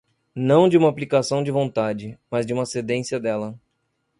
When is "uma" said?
0.79-0.89, 2.53-2.65